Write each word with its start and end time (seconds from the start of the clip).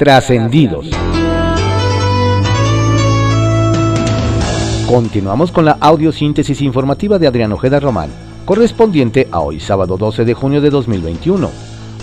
Trascendidos. 0.00 0.88
Continuamos 4.88 5.52
con 5.52 5.66
la 5.66 5.72
audiosíntesis 5.72 6.62
informativa 6.62 7.18
de 7.18 7.26
Adrián 7.26 7.52
Ojeda 7.52 7.80
Román, 7.80 8.08
correspondiente 8.46 9.28
a 9.30 9.40
hoy 9.40 9.60
sábado 9.60 9.98
12 9.98 10.24
de 10.24 10.32
junio 10.32 10.62
de 10.62 10.70
2021. 10.70 11.50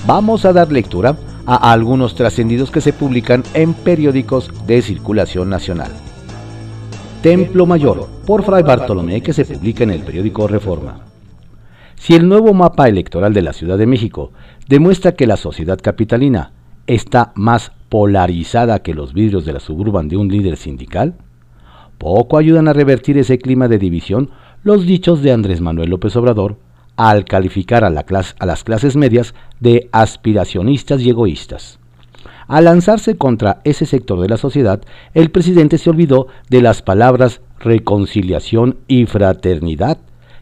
Vamos 0.06 0.46
a 0.46 0.54
dar 0.54 0.72
lectura 0.72 1.18
a 1.48 1.72
algunos 1.72 2.14
trascendidos 2.14 2.70
que 2.70 2.82
se 2.82 2.94
publican 2.94 3.44
en 3.56 3.74
periódicos 3.74 4.52
de 4.68 4.84
circulación 4.84 5.50
nacional. 5.50 5.90
Templo 7.24 7.66
Mayor, 7.66 8.08
por 8.28 8.44
Fray 8.44 8.62
Bartolomé, 8.62 9.22
que 9.22 9.34
se 9.34 9.44
publica 9.44 9.84
en 9.86 9.90
el 9.90 10.04
periódico 10.04 10.48
Reforma. 10.48 11.00
Si 11.96 12.14
el 12.14 12.30
nuevo 12.30 12.54
mapa 12.54 12.90
electoral 12.90 13.34
de 13.34 13.42
la 13.42 13.54
Ciudad 13.54 13.80
de 13.80 13.88
México 13.88 14.34
demuestra 14.68 15.14
que 15.14 15.26
la 15.26 15.36
sociedad 15.36 15.80
capitalina 15.82 16.52
está 16.86 17.32
más 17.34 17.72
polarizada 17.90 18.80
que 18.80 18.94
los 18.94 19.14
vidrios 19.14 19.46
de 19.46 19.54
la 19.54 19.60
suburban 19.60 20.08
de 20.08 20.18
un 20.18 20.28
líder 20.30 20.58
sindical, 20.58 21.16
poco 21.98 22.38
ayudan 22.38 22.68
a 22.68 22.74
revertir 22.74 23.18
ese 23.18 23.40
clima 23.40 23.68
de 23.68 23.80
división 23.80 24.30
los 24.64 24.86
dichos 24.86 25.22
de 25.22 25.32
Andrés 25.32 25.62
Manuel 25.62 25.90
López 25.90 26.16
Obrador 26.16 26.58
al 26.96 27.26
calificar 27.26 27.84
a, 27.84 27.88
a 27.88 28.46
las 28.46 28.64
clases 28.64 28.96
medias 28.96 29.34
de 29.60 29.88
aspiracionistas 29.92 31.02
y 31.02 31.10
egoístas. 31.10 31.80
Al 32.48 32.66
lanzarse 32.66 33.18
contra 33.18 33.62
ese 33.64 33.86
sector 33.86 34.20
de 34.22 34.30
la 34.30 34.38
sociedad, 34.38 34.82
el 35.14 35.32
presidente 35.32 35.78
se 35.78 35.90
olvidó 35.90 36.28
de 36.50 36.62
las 36.62 36.82
palabras 36.82 37.42
reconciliación 37.60 38.78
y 38.88 39.06
fraternidad 39.06 39.98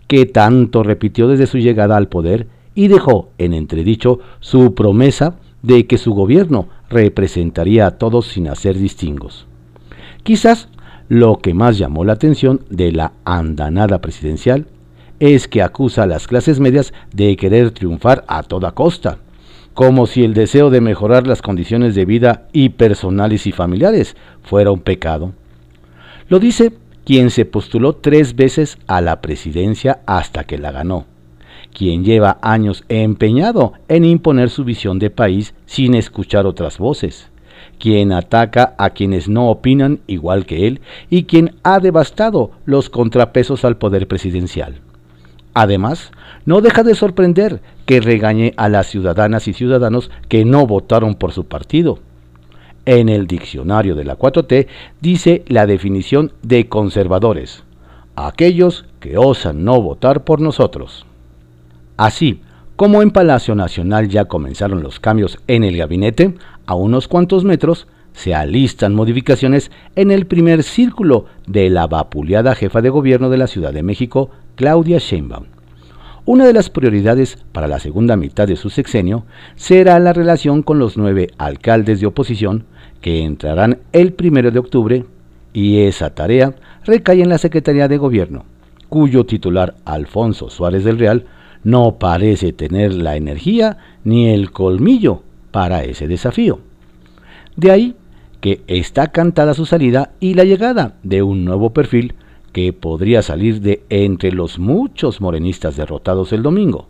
que 0.07 0.25
tanto 0.25 0.83
repitió 0.83 1.27
desde 1.27 1.47
su 1.47 1.57
llegada 1.57 1.97
al 1.97 2.07
poder 2.07 2.47
y 2.75 2.89
dejó 2.89 3.29
en 3.37 3.53
entredicho 3.53 4.19
su 4.39 4.75
promesa 4.75 5.35
de 5.63 5.87
que 5.87 5.97
su 5.97 6.13
gobierno 6.13 6.67
representaría 6.89 7.87
a 7.87 7.91
todos 7.91 8.27
sin 8.27 8.47
hacer 8.47 8.77
distingos. 8.77 9.47
Quizás 10.23 10.69
lo 11.07 11.37
que 11.37 11.53
más 11.53 11.77
llamó 11.77 12.03
la 12.03 12.13
atención 12.13 12.61
de 12.69 12.91
la 12.91 13.13
andanada 13.25 14.01
presidencial 14.01 14.65
es 15.19 15.47
que 15.47 15.61
acusa 15.61 16.03
a 16.03 16.07
las 16.07 16.27
clases 16.27 16.59
medias 16.59 16.93
de 17.13 17.35
querer 17.37 17.71
triunfar 17.71 18.25
a 18.27 18.43
toda 18.43 18.71
costa, 18.71 19.19
como 19.73 20.07
si 20.07 20.23
el 20.23 20.33
deseo 20.33 20.69
de 20.69 20.81
mejorar 20.81 21.27
las 21.27 21.41
condiciones 21.41 21.95
de 21.95 22.05
vida 22.05 22.47
y 22.53 22.69
personales 22.69 23.45
y 23.45 23.51
familiares 23.51 24.15
fuera 24.43 24.71
un 24.71 24.79
pecado. 24.79 25.33
Lo 26.27 26.39
dice 26.39 26.73
quien 27.05 27.29
se 27.29 27.45
postuló 27.45 27.93
tres 27.95 28.35
veces 28.35 28.77
a 28.87 28.99
la 28.99 29.21
presidencia 29.21 29.99
hasta 30.07 30.45
que 30.45 30.57
la 30.57 30.71
ganó, 30.71 31.05
quien 31.75 32.05
lleva 32.05 32.39
años 32.41 32.85
empeñado 32.87 33.73
en 33.89 34.05
imponer 34.05 34.49
su 34.49 34.63
visión 34.63 34.97
de 34.97 35.09
país 35.09 35.53
sin 35.65 35.93
escuchar 35.93 36.45
otras 36.47 36.77
voces, 36.77 37.29
quien 37.79 38.13
ataca 38.13 38.73
a 38.77 38.91
quienes 38.91 39.27
no 39.27 39.49
opinan 39.49 39.99
igual 40.07 40.45
que 40.45 40.67
él 40.67 40.79
y 41.09 41.25
quien 41.25 41.55
ha 41.63 41.79
devastado 41.79 42.51
los 42.65 42.89
contrapesos 42.89 43.65
al 43.65 43.77
poder 43.77 44.07
presidencial. 44.07 44.79
Además, 45.53 46.11
no 46.45 46.61
deja 46.61 46.83
de 46.83 46.95
sorprender 46.95 47.61
que 47.85 48.01
regañe 48.01 48.53
a 48.57 48.69
las 48.69 48.87
ciudadanas 48.87 49.47
y 49.47 49.53
ciudadanos 49.53 50.11
que 50.29 50.45
no 50.45 50.65
votaron 50.65 51.15
por 51.15 51.33
su 51.33 51.45
partido. 51.45 51.99
En 52.85 53.09
el 53.09 53.27
diccionario 53.27 53.95
de 53.95 54.03
la 54.05 54.17
4T 54.17 54.67
dice 55.01 55.43
la 55.47 55.65
definición 55.65 56.31
de 56.41 56.67
conservadores, 56.69 57.63
aquellos 58.15 58.85
que 58.99 59.17
osan 59.17 59.63
no 59.63 59.81
votar 59.81 60.23
por 60.23 60.39
nosotros. 60.39 61.05
Así, 61.97 62.41
como 62.75 63.01
en 63.01 63.11
Palacio 63.11 63.55
Nacional 63.55 64.09
ya 64.09 64.25
comenzaron 64.25 64.83
los 64.83 64.99
cambios 64.99 65.39
en 65.47 65.63
el 65.63 65.77
gabinete, 65.77 66.35
a 66.65 66.75
unos 66.75 67.07
cuantos 67.07 67.45
metros 67.45 67.87
se 68.11 68.33
alistan 68.33 68.93
modificaciones 68.93 69.71
en 69.95 70.11
el 70.11 70.25
primer 70.25 70.63
círculo 70.63 71.25
de 71.47 71.69
la 71.69 71.87
vapuleada 71.87 72.55
jefa 72.55 72.81
de 72.81 72.89
gobierno 72.89 73.29
de 73.29 73.37
la 73.37 73.47
Ciudad 73.47 73.73
de 73.73 73.83
México, 73.83 74.29
Claudia 74.55 74.97
Sheinbaum. 74.99 75.45
Una 76.25 76.45
de 76.45 76.53
las 76.53 76.69
prioridades 76.69 77.37
para 77.51 77.67
la 77.67 77.79
segunda 77.79 78.15
mitad 78.15 78.47
de 78.47 78.55
su 78.55 78.69
sexenio 78.69 79.25
será 79.55 79.99
la 79.99 80.11
relación 80.11 80.63
con 80.63 80.79
los 80.79 80.97
nueve 80.97 81.29
alcaldes 81.37 82.01
de 82.01 82.07
oposición 82.07 82.65
que 82.99 83.23
entrarán 83.23 83.79
el 83.91 84.13
primero 84.13 84.49
de 84.49 84.59
octubre 84.59 85.05
y 85.53 85.81
esa 85.81 86.15
tarea 86.15 86.55
recae 86.83 87.21
en 87.21 87.29
la 87.29 87.37
Secretaría 87.37 87.87
de 87.87 87.97
Gobierno, 87.97 88.43
cuyo 88.89 89.25
titular 89.25 89.75
Alfonso 89.85 90.49
Suárez 90.49 90.83
del 90.83 90.97
Real 90.97 91.25
no 91.65 91.97
parece 91.97 92.53
tener 92.53 92.93
la 92.93 93.17
energía 93.17 93.77
ni 94.03 94.29
el 94.29 94.51
colmillo 94.51 95.23
para 95.49 95.83
ese 95.83 96.07
desafío. 96.07 96.59
De 97.57 97.71
ahí 97.71 97.95
que 98.39 98.61
está 98.67 99.07
cantada 99.07 99.55
su 99.55 99.65
salida 99.65 100.11
y 100.19 100.35
la 100.35 100.43
llegada 100.43 100.93
de 101.01 101.23
un 101.23 101.43
nuevo 101.43 101.71
perfil 101.71 102.13
que 102.53 102.71
podría 102.71 103.23
salir 103.23 103.61
de 103.61 103.83
entre 103.89 104.31
los 104.31 104.59
muchos 104.59 105.19
morenistas 105.21 105.75
derrotados 105.75 106.31
el 106.33 106.43
domingo. 106.43 106.87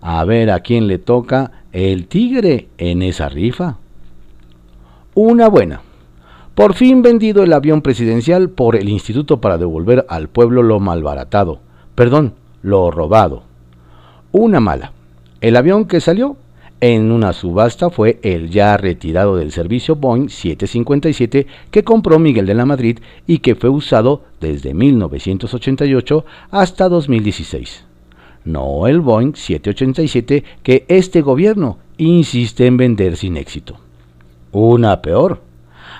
A 0.00 0.24
ver 0.24 0.50
a 0.50 0.60
quién 0.60 0.88
le 0.88 0.98
toca 0.98 1.52
el 1.72 2.08
tigre 2.08 2.68
en 2.78 3.00
esa 3.00 3.28
rifa. 3.28 3.78
Una 5.14 5.48
buena. 5.48 5.82
Por 6.56 6.74
fin 6.74 7.00
vendido 7.00 7.44
el 7.44 7.52
avión 7.52 7.80
presidencial 7.80 8.50
por 8.50 8.74
el 8.74 8.88
instituto 8.88 9.40
para 9.40 9.56
devolver 9.56 10.04
al 10.08 10.28
pueblo 10.28 10.64
lo 10.64 10.80
malbaratado, 10.80 11.60
perdón, 11.94 12.34
lo 12.62 12.90
robado. 12.90 13.53
Una 14.36 14.58
mala. 14.58 14.90
El 15.40 15.56
avión 15.56 15.84
que 15.84 16.00
salió 16.00 16.36
en 16.80 17.12
una 17.12 17.32
subasta 17.32 17.88
fue 17.88 18.18
el 18.24 18.50
ya 18.50 18.76
retirado 18.76 19.36
del 19.36 19.52
servicio 19.52 19.94
Boeing 19.94 20.28
757 20.28 21.46
que 21.70 21.84
compró 21.84 22.18
Miguel 22.18 22.44
de 22.44 22.54
la 22.54 22.66
Madrid 22.66 22.98
y 23.28 23.38
que 23.38 23.54
fue 23.54 23.70
usado 23.70 24.22
desde 24.40 24.74
1988 24.74 26.24
hasta 26.50 26.88
2016. 26.88 27.84
No 28.44 28.88
el 28.88 29.00
Boeing 29.00 29.36
787 29.36 30.42
que 30.64 30.84
este 30.88 31.22
gobierno 31.22 31.78
insiste 31.96 32.66
en 32.66 32.76
vender 32.76 33.16
sin 33.16 33.36
éxito. 33.36 33.76
Una 34.50 35.00
peor. 35.00 35.42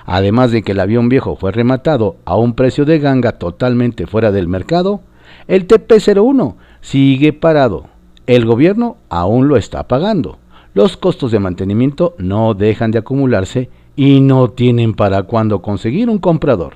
Además 0.05 0.51
de 0.51 0.61
que 0.61 0.73
el 0.73 0.81
avión 0.81 1.07
viejo 1.07 1.37
fue 1.37 1.53
rematado 1.53 2.17
a 2.25 2.35
un 2.35 2.53
precio 2.53 2.83
de 2.83 2.99
ganga 2.99 3.37
totalmente 3.39 4.07
fuera 4.07 4.33
del 4.33 4.49
mercado, 4.49 4.99
el 5.47 5.69
TP-01 5.69 6.55
sigue 6.81 7.31
parado. 7.31 7.94
El 8.27 8.45
gobierno 8.45 8.97
aún 9.09 9.47
lo 9.47 9.57
está 9.57 9.87
pagando 9.87 10.39
los 10.75 10.97
costos 10.97 11.31
de 11.31 11.39
mantenimiento 11.39 12.15
no 12.17 12.53
dejan 12.53 12.91
de 12.91 12.99
acumularse 12.99 13.69
y 13.95 14.19
no 14.19 14.49
tienen 14.49 14.93
para 14.93 15.23
cuándo 15.23 15.61
conseguir 15.61 16.09
un 16.09 16.17
comprador. 16.17 16.75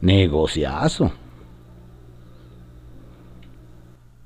Negociazo. 0.00 1.10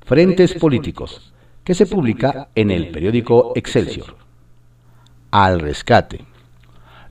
Frentes 0.02 0.52
Políticos, 0.54 1.32
que 1.64 1.74
se 1.74 1.86
publica 1.86 2.50
en 2.54 2.70
el 2.70 2.90
periódico 2.90 3.52
Excelsior. 3.54 4.14
Al 5.30 5.60
rescate. 5.60 6.26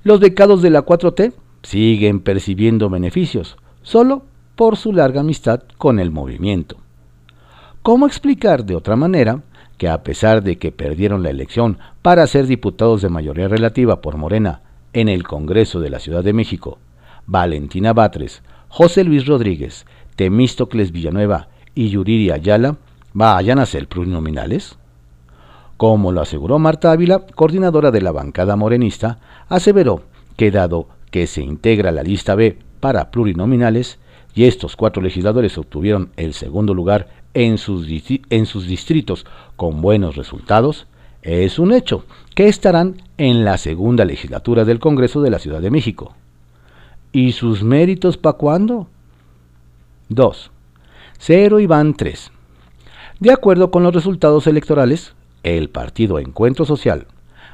Los 0.04 0.20
becados 0.20 0.62
de 0.62 0.70
la 0.70 0.86
4T 0.86 1.34
siguen 1.64 2.20
percibiendo 2.20 2.92
beneficios, 2.92 3.58
solo 3.82 4.24
por 4.56 4.78
su 4.78 4.94
larga 4.94 5.22
amistad 5.22 5.64
con 5.80 6.00
el 6.00 6.12
movimiento. 6.12 6.78
¿Cómo 7.88 8.06
explicar 8.06 8.66
de 8.66 8.76
otra 8.76 8.98
manera 8.98 9.44
que 9.78 9.88
a 9.88 10.04
pesar 10.04 10.44
de 10.44 10.58
que 10.58 10.74
perdieron 10.74 11.24
la 11.24 11.30
elección 11.30 11.78
para 12.02 12.28
ser 12.28 12.46
diputados 12.46 13.02
de 13.02 13.08
mayoría 13.08 13.48
relativa 13.48 14.02
por 14.02 14.18
Morena 14.18 14.60
en 14.92 15.08
el 15.08 15.24
Congreso 15.24 15.80
de 15.80 15.90
la 15.90 16.00
Ciudad 16.00 16.22
de 16.22 16.34
México, 16.34 16.80
Valentina 17.28 17.94
Batres, 17.94 18.44
José 18.68 19.06
Luis 19.06 19.26
Rodríguez, 19.26 19.86
Temístocles 20.18 20.92
Villanueva 20.92 21.48
y 21.76 21.88
Yuriria 21.88 22.34
Ayala 22.34 22.76
vayan 23.14 23.58
a 23.58 23.66
ser 23.66 23.88
plurinominales? 23.88 24.78
Como 25.78 26.12
lo 26.12 26.20
aseguró 26.20 26.60
Marta 26.60 26.92
Ávila, 26.92 27.26
coordinadora 27.36 27.92
de 27.92 28.02
la 28.02 28.12
bancada 28.12 28.58
morenista, 28.58 29.20
aseveró 29.48 30.02
que 30.36 30.52
dado 30.52 30.90
que 31.10 31.26
se 31.26 31.42
integra 31.42 31.94
la 31.94 32.04
lista 32.04 32.36
B 32.36 32.60
para 32.82 33.12
plurinominales 33.12 33.98
y 34.38 34.44
estos 34.44 34.76
cuatro 34.76 35.02
legisladores 35.02 35.58
obtuvieron 35.58 36.12
el 36.16 36.36
segundo 36.36 36.76
lugar 36.76 37.08
en 37.34 37.58
sus, 37.58 37.88
en 38.30 38.46
sus 38.46 38.68
distritos 38.68 39.26
con 39.56 39.82
buenos 39.82 40.16
resultados, 40.16 40.88
es 41.22 41.60
un 41.60 41.74
hecho 41.74 42.06
que 42.36 42.48
estarán 42.48 43.02
en 43.18 43.44
la 43.44 43.58
segunda 43.58 44.06
legislatura 44.06 44.66
del 44.66 44.80
Congreso 44.80 45.22
de 45.22 45.30
la 45.30 45.40
Ciudad 45.40 45.62
de 45.62 45.72
México. 45.72 46.16
¿Y 47.12 47.32
sus 47.32 47.64
méritos 47.64 48.18
para 48.18 48.38
cuándo? 48.38 48.88
2. 50.10 50.52
Cero 51.18 51.60
y 51.60 51.66
van 51.66 51.96
3. 51.96 52.32
De 53.20 53.32
acuerdo 53.32 53.72
con 53.72 53.84
los 53.84 53.94
resultados 53.94 54.48
electorales, 54.48 55.14
el 55.44 55.70
partido 55.70 56.20
Encuentro 56.20 56.66
Social, 56.66 57.08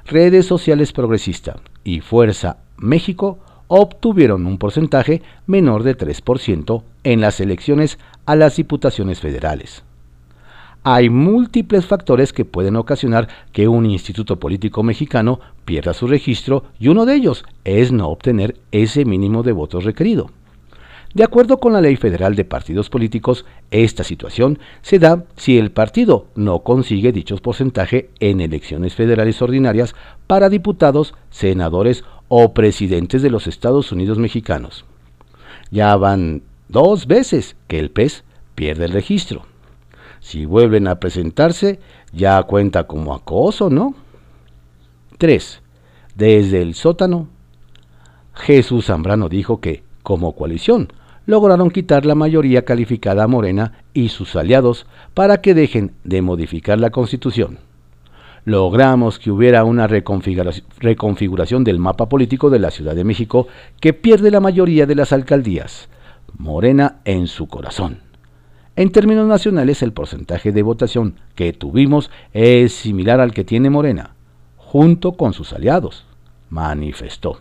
Redes 0.06 0.46
Sociales 0.46 0.92
Progresista 0.92 1.58
y 1.84 2.02
Fuerza 2.02 2.58
México 2.78 3.40
obtuvieron 3.68 4.46
un 4.46 4.58
porcentaje 4.58 5.22
menor 5.48 5.84
de 5.84 5.98
3% 5.98 6.84
en 7.04 7.22
las 7.22 7.40
elecciones 7.40 7.98
a 8.26 8.36
las 8.36 8.56
diputaciones 8.56 9.20
federales. 9.20 9.84
hay 10.86 11.10
múltiples 11.10 11.86
factores 11.86 12.34
que 12.34 12.44
pueden 12.44 12.76
ocasionar 12.76 13.30
que 13.54 13.70
un 13.70 13.86
instituto 13.86 14.38
político 14.38 14.84
mexicano 14.84 15.40
pierda 15.64 15.94
su 15.94 16.08
registro 16.08 16.66
y 16.78 16.90
uno 16.90 17.06
de 17.06 17.16
ellos 17.16 17.46
es 17.64 17.94
no 17.94 18.10
obtener 18.10 18.58
ese 18.72 19.06
mínimo 19.06 19.44
de 19.44 19.54
votos 19.54 19.86
requerido. 19.86 20.30
De 21.14 21.24
acuerdo 21.24 21.60
con 21.60 21.74
la 21.74 21.80
Ley 21.80 21.96
Federal 21.96 22.36
de 22.36 22.44
Partidos 22.44 22.90
Políticos, 22.90 23.46
esta 23.70 24.04
situación 24.04 24.58
se 24.82 24.98
da 24.98 25.24
si 25.36 25.60
el 25.60 25.72
partido 25.72 26.26
no 26.36 26.64
consigue 26.64 27.12
dichos 27.12 27.40
porcentaje 27.40 28.10
en 28.20 28.42
elecciones 28.42 28.96
federales 28.96 29.40
ordinarias 29.42 29.94
para 30.26 30.50
diputados, 30.50 31.14
senadores 31.30 32.04
o 32.30 32.54
presidentes 32.54 33.22
de 33.22 33.30
los 33.30 33.46
Estados 33.46 33.92
Unidos 33.92 34.18
mexicanos. 34.18 34.86
Ya 35.70 35.96
van 35.98 36.42
dos 36.68 37.08
veces 37.08 37.56
que 37.68 37.80
el 37.80 37.92
PES 37.92 38.24
pierde 38.56 38.86
el 38.86 38.92
registro. 38.92 39.44
Si 40.20 40.46
vuelven 40.46 40.88
a 40.88 41.00
presentarse, 41.00 41.80
ya 42.14 42.42
cuenta 42.44 42.86
como 42.86 43.14
acoso, 43.14 43.70
¿no? 43.70 43.96
3. 45.18 45.62
Desde 46.16 46.62
el 46.62 46.76
sótano, 46.76 47.28
Jesús 48.34 48.86
Zambrano 48.86 49.30
dijo 49.30 49.60
que, 49.60 49.84
como 50.02 50.34
coalición, 50.34 50.94
lograron 51.26 51.72
quitar 51.72 52.06
la 52.06 52.16
mayoría 52.16 52.66
calificada 52.66 53.24
a 53.24 53.28
Morena 53.28 53.84
y 53.94 54.10
sus 54.10 54.36
aliados 54.36 54.86
para 55.14 55.42
que 55.42 55.54
dejen 55.54 55.94
de 56.04 56.22
modificar 56.22 56.80
la 56.80 56.90
Constitución. 56.90 57.60
Logramos 58.46 59.20
que 59.20 59.32
hubiera 59.32 59.64
una 59.64 59.88
reconfiguración 59.88 61.64
del 61.64 61.80
mapa 61.80 62.10
político 62.10 62.50
de 62.50 62.60
la 62.60 62.72
Ciudad 62.72 62.94
de 62.94 63.06
México 63.06 63.48
que 63.80 63.94
pierde 63.94 64.32
la 64.32 64.42
mayoría 64.42 64.86
de 64.86 64.96
las 64.96 65.14
alcaldías, 65.14 65.88
Morena 66.38 67.00
en 67.06 67.28
su 67.28 67.48
corazón. 67.48 68.00
En 68.76 68.92
términos 68.92 69.28
nacionales, 69.28 69.84
el 69.84 69.94
porcentaje 69.94 70.52
de 70.52 70.64
votación 70.64 71.16
que 71.36 71.54
tuvimos 71.54 72.10
es 72.34 72.74
similar 72.74 73.20
al 73.20 73.34
que 73.34 73.44
tiene 73.44 73.70
Morena, 73.70 74.16
junto 74.58 75.14
con 75.14 75.34
sus 75.34 75.54
aliados, 75.54 76.06
manifestó. 76.50 77.40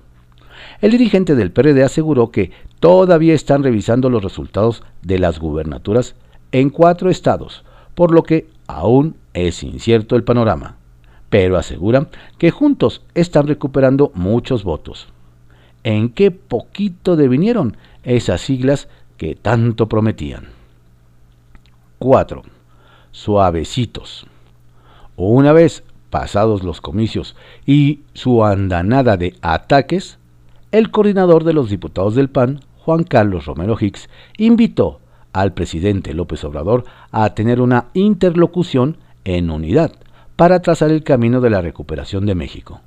El 0.81 0.91
dirigente 0.91 1.35
del 1.35 1.51
PRD 1.51 1.83
aseguró 1.83 2.31
que 2.31 2.51
todavía 2.81 3.35
están 3.35 3.63
revisando 3.63 4.11
los 4.11 4.23
resultados 4.23 4.83
de 5.03 5.19
las 5.19 5.39
gubernaturas 5.39 6.15
en 6.53 6.69
cuatro 6.69 7.09
estados, 7.09 7.65
por 7.95 8.13
lo 8.13 8.23
que 8.23 8.49
aún 8.67 9.17
es 9.33 9.63
incierto 9.63 10.17
el 10.17 10.25
panorama, 10.25 10.77
pero 11.31 11.57
asegura 11.57 12.09
que 12.37 12.51
juntos 12.51 13.03
están 13.15 13.47
recuperando 13.47 14.13
muchos 14.15 14.65
votos. 14.65 15.09
¿En 15.85 16.11
qué 16.11 16.31
poquito 16.31 17.17
devinieron 17.17 17.77
esas 18.03 18.41
siglas 18.41 18.89
que 19.17 19.35
tanto 19.35 19.89
prometían? 19.89 20.49
4. 21.99 22.43
Suavecitos. 23.11 24.27
Una 25.17 25.53
vez 25.53 25.85
pasados 26.11 26.63
los 26.63 26.81
comicios 26.81 27.37
y 27.65 28.01
su 28.13 28.45
andanada 28.45 29.17
de 29.17 29.35
ataques, 29.41 30.19
el 30.73 30.91
coordinador 30.91 31.45
de 31.45 31.53
los 31.53 31.71
diputados 31.71 32.15
del 32.15 32.29
PAN, 32.29 32.61
Juan 32.79 33.05
Carlos 33.05 33.47
Romero 33.47 33.77
Hicks, 33.81 34.09
invitó 34.37 35.01
al 35.33 35.53
presidente 35.53 36.15
López 36.15 36.45
Obrador 36.45 36.85
a 37.11 37.35
tener 37.35 37.61
una 37.61 37.87
interlocución 37.95 38.99
en 39.25 39.51
unidad 39.51 39.93
para 40.37 40.61
trazar 40.61 40.91
el 40.91 41.05
camino 41.05 41.41
de 41.41 41.51
la 41.51 41.61
recuperación 41.61 42.27
de 42.27 42.35
México. 42.35 42.81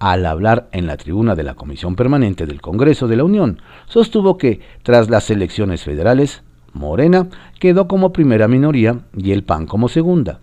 Al 0.00 0.24
hablar 0.24 0.70
en 0.72 0.86
la 0.86 0.96
tribuna 0.96 1.36
de 1.36 1.42
la 1.42 1.54
Comisión 1.54 1.94
Permanente 1.94 2.46
del 2.46 2.62
Congreso 2.62 3.06
de 3.06 3.16
la 3.16 3.24
Unión, 3.24 3.60
sostuvo 3.86 4.38
que, 4.38 4.60
tras 4.82 5.10
las 5.10 5.28
elecciones 5.30 5.84
federales, 5.84 6.42
Morena 6.72 7.28
quedó 7.58 7.86
como 7.86 8.10
primera 8.10 8.48
minoría 8.48 9.00
y 9.14 9.32
el 9.32 9.44
PAN 9.44 9.66
como 9.66 9.90
segunda. 9.90 10.40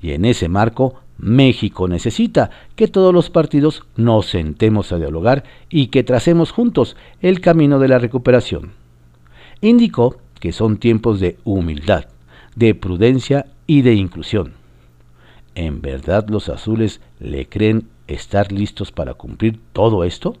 Y 0.00 0.12
en 0.12 0.24
ese 0.24 0.48
marco, 0.48 0.94
México 1.18 1.86
necesita 1.86 2.48
que 2.76 2.88
todos 2.88 3.12
los 3.12 3.28
partidos 3.28 3.84
nos 3.94 4.24
sentemos 4.24 4.90
a 4.90 4.96
dialogar 4.96 5.44
y 5.68 5.88
que 5.88 6.02
tracemos 6.02 6.50
juntos 6.50 6.96
el 7.20 7.42
camino 7.42 7.78
de 7.78 7.88
la 7.88 7.98
recuperación. 7.98 8.72
Indicó 9.60 10.16
que 10.40 10.52
son 10.52 10.78
tiempos 10.78 11.20
de 11.20 11.36
humildad, 11.44 12.06
de 12.56 12.74
prudencia 12.74 13.44
y 13.66 13.82
de 13.82 13.92
inclusión. 13.92 14.54
¿En 15.54 15.82
verdad 15.82 16.26
los 16.30 16.48
azules 16.48 17.02
le 17.20 17.46
creen 17.46 17.88
estar 18.06 18.52
listos 18.52 18.92
para 18.92 19.14
cumplir 19.14 19.60
todo 19.72 20.04
esto? 20.04 20.36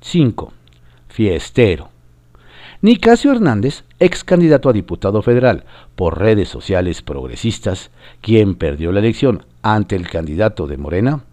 5. 0.00 0.52
Fiestero. 1.08 1.90
Nicasio 2.82 3.32
Hernández, 3.32 3.84
ex 3.98 4.24
candidato 4.24 4.68
a 4.68 4.72
diputado 4.74 5.22
federal 5.22 5.64
por 5.96 6.18
redes 6.18 6.50
sociales 6.50 7.00
progresistas, 7.00 7.90
quien 8.20 8.56
perdió 8.56 8.92
la 8.92 9.00
elección 9.00 9.46
ante 9.62 9.96
el 9.96 10.08
candidato 10.10 10.66
de 10.66 10.76
Morena, 10.76 11.24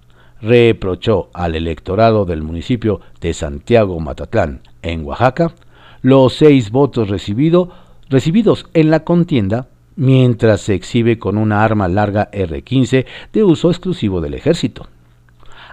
reprochó 0.41 1.29
al 1.33 1.55
electorado 1.55 2.25
del 2.25 2.41
municipio 2.41 3.01
de 3.19 3.33
Santiago 3.33 3.99
Matatlán, 3.99 4.61
en 4.81 5.03
Oaxaca, 5.03 5.53
los 6.01 6.35
seis 6.35 6.71
votos 6.71 7.09
recibidos 7.09 8.65
en 8.73 8.89
la 8.89 9.01
contienda 9.01 9.67
mientras 9.95 10.61
se 10.61 10.73
exhibe 10.73 11.19
con 11.19 11.37
una 11.37 11.63
arma 11.63 11.87
larga 11.87 12.29
R-15 12.31 13.05
de 13.33 13.43
uso 13.43 13.69
exclusivo 13.69 14.21
del 14.21 14.33
ejército. 14.33 14.87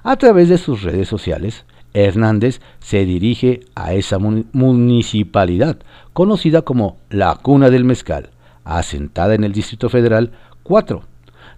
A 0.02 0.16
través 0.16 0.48
de 0.48 0.58
sus 0.58 0.82
redes 0.82 1.08
sociales, 1.08 1.64
Hernández 1.94 2.60
se 2.80 3.04
dirige 3.04 3.60
a 3.74 3.94
esa 3.94 4.18
municipalidad, 4.18 5.78
conocida 6.12 6.62
como 6.62 6.98
la 7.10 7.34
Cuna 7.36 7.70
del 7.70 7.84
Mezcal, 7.84 8.30
asentada 8.64 9.34
en 9.34 9.44
el 9.44 9.52
Distrito 9.52 9.88
Federal 9.88 10.32
4, 10.62 11.02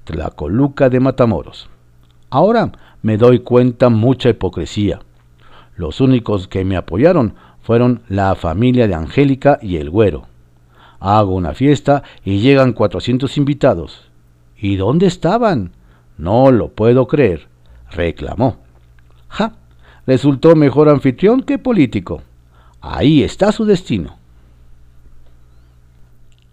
Tlacoluca 0.05 0.89
de 0.89 1.01
Matamoros. 1.01 1.69
Ahora 2.31 2.73
me 3.03 3.17
doy 3.17 3.41
cuenta 3.41 3.89
mucha 3.89 4.29
hipocresía. 4.29 5.01
Los 5.77 6.01
únicos 6.01 6.47
que 6.47 6.65
me 6.65 6.77
apoyaron 6.77 7.35
fueron 7.63 8.03
la 8.09 8.35
familia 8.35 8.87
de 8.87 8.95
Angélica 8.95 9.59
y 9.61 9.77
el 9.77 9.91
güero. 9.91 10.30
Hago 11.01 11.35
una 11.35 11.55
fiesta 11.55 12.03
y 12.25 12.41
llegan 12.41 12.75
400 12.75 13.37
invitados. 13.39 14.11
¿Y 14.57 14.77
dónde 14.77 15.07
estaban? 15.07 15.73
No 16.19 16.53
lo 16.53 16.69
puedo 16.69 17.09
creer, 17.09 17.49
reclamó. 17.91 18.59
Ja, 19.29 19.55
resultó 20.07 20.55
mejor 20.55 20.91
anfitrión 20.91 21.43
que 21.43 21.59
político. 21.59 22.23
Ahí 22.83 23.23
está 23.23 23.51
su 23.53 23.65
destino. 23.65 24.19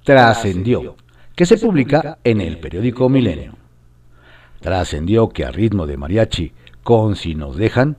Trascendió, 0.04 0.96
que 1.36 1.46
se 1.46 1.58
publica 1.58 2.18
en 2.24 2.40
el 2.40 2.60
periódico 2.60 3.10
Milenio. 3.10 3.54
Trascendió 4.62 5.30
que 5.30 5.44
a 5.44 5.52
ritmo 5.52 5.86
de 5.86 5.98
mariachi, 5.98 6.54
con 6.84 7.18
si 7.18 7.36
nos 7.36 7.58
dejan, 7.58 7.98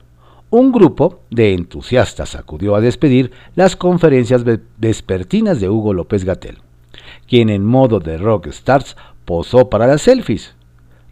un 0.51 0.71
grupo 0.71 1.21
de 1.29 1.53
entusiastas 1.53 2.35
acudió 2.35 2.75
a 2.75 2.81
despedir 2.81 3.31
las 3.55 3.75
conferencias 3.75 4.43
vespertinas 4.77 5.59
de 5.59 5.69
Hugo 5.69 5.93
López 5.93 6.25
Gatel, 6.25 6.57
quien 7.27 7.49
en 7.49 7.63
modo 7.63 7.99
de 7.99 8.17
rock 8.17 8.47
stars 8.47 8.97
posó 9.25 9.69
para 9.69 9.85
las 9.85 10.01
selfies. 10.01 10.55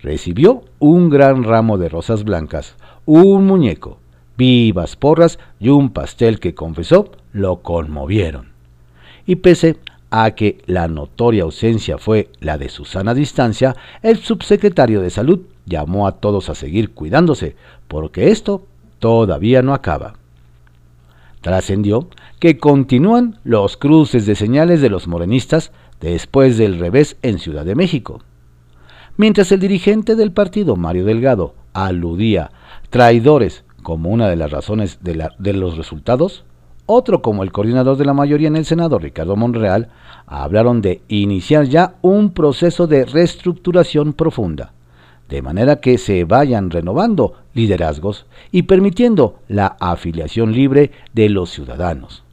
Recibió 0.02 0.64
un 0.80 1.10
gran 1.10 1.44
ramo 1.44 1.78
de 1.78 1.90
rosas 1.90 2.24
blancas, 2.24 2.76
un 3.06 3.46
muñeco, 3.46 4.00
vivas 4.38 4.96
porras 4.96 5.40
y 5.60 5.70
un 5.70 5.92
pastel 5.92 6.40
que 6.40 6.56
confesó 6.56 7.12
lo 7.32 7.62
conmovieron. 7.62 8.50
Y 9.26 9.38
pese 9.38 9.78
a 10.10 10.32
que 10.32 10.60
la 10.66 10.88
notoria 10.88 11.44
ausencia 11.44 11.98
fue 11.98 12.30
la 12.40 12.58
de 12.58 12.70
Susana 12.70 13.14
Distancia, 13.14 13.76
el 14.02 14.18
subsecretario 14.18 15.02
de 15.02 15.10
Salud 15.10 15.42
llamó 15.66 16.08
a 16.08 16.14
todos 16.14 16.50
a 16.50 16.56
seguir 16.56 16.92
cuidándose, 16.92 17.56
porque 17.88 18.32
esto 18.32 18.64
todavía 19.00 19.62
no 19.62 19.74
acaba. 19.74 20.14
Trascendió 21.42 22.08
que 22.40 22.58
continúan 22.58 23.40
los 23.44 23.78
cruces 23.78 24.26
de 24.26 24.36
señales 24.36 24.82
de 24.82 24.90
los 24.90 25.08
morenistas 25.08 25.72
después 26.02 26.58
del 26.58 26.80
revés 26.80 27.18
en 27.22 27.40
Ciudad 27.40 27.66
de 27.66 27.76
México. 27.76 28.22
Mientras 29.18 29.52
el 29.52 29.60
dirigente 29.60 30.16
del 30.16 30.32
partido, 30.32 30.76
Mario 30.76 31.06
Delgado, 31.06 31.56
aludía 31.74 32.52
traidores 32.90 33.64
como 33.82 34.10
una 34.10 34.28
de 34.30 34.36
las 34.36 34.52
razones 34.52 35.00
de, 35.02 35.54
los 35.54 35.78
resultados, 35.78 36.44
otro 36.86 37.22
como 37.22 37.44
el 37.44 37.52
coordinador 37.52 37.98
de 37.98 38.06
la 38.06 38.14
mayoría 38.14 38.48
en 38.48 38.56
el 38.56 38.66
Senado, 38.66 39.00
Ricardo 39.00 39.36
Monreal, 39.36 39.90
hablaron 40.26 40.82
de 40.82 41.02
iniciar 41.08 41.66
ya 41.66 41.96
un 42.02 42.32
proceso 42.32 42.86
de 42.86 43.06
reestructuración 43.06 44.14
profunda, 44.14 44.74
de 45.30 45.42
manera 45.42 45.78
que 45.82 45.98
se 45.98 46.24
vayan 46.24 46.70
renovando 46.70 47.34
liderazgos 47.54 48.26
y 48.52 48.64
permitiendo 48.64 49.40
la 49.48 49.76
afiliación 49.80 50.54
libre 50.54 50.92
de 51.14 51.30
los 51.30 51.50
ciudadanos. 51.50 52.24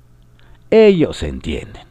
Ellos 0.70 1.22
entienden. 1.22 1.82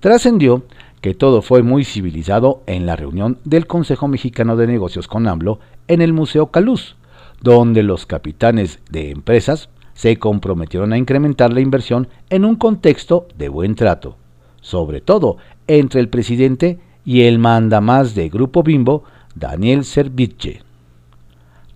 Trascendió 0.00 0.64
que 1.00 1.14
todo 1.14 1.42
fue 1.42 1.62
muy 1.62 1.84
civilizado 1.84 2.62
en 2.66 2.86
la 2.86 2.96
reunión 2.96 3.38
del 3.44 3.66
Consejo 3.66 4.08
Mexicano 4.08 4.56
de 4.56 4.66
Negocios 4.66 5.08
con 5.08 5.26
AMLO 5.28 5.60
en 5.88 6.02
el 6.02 6.12
Museo 6.12 6.48
Caluz, 6.48 6.96
donde 7.40 7.82
los 7.82 8.06
capitanes 8.06 8.80
de 8.90 9.10
empresas 9.10 9.68
se 9.94 10.16
comprometieron 10.18 10.92
a 10.92 10.98
incrementar 10.98 11.52
la 11.52 11.60
inversión 11.60 12.08
en 12.28 12.44
un 12.44 12.56
contexto 12.56 13.28
de 13.36 13.48
buen 13.48 13.74
trato, 13.74 14.16
sobre 14.60 15.00
todo 15.00 15.38
entre 15.66 16.00
el 16.00 16.08
presidente 16.08 16.78
y 17.04 17.22
el 17.22 17.38
mandamás 17.38 18.14
de 18.14 18.28
Grupo 18.28 18.62
Bimbo, 18.62 19.04
Daniel 19.36 19.84
Servitje. 19.84 20.62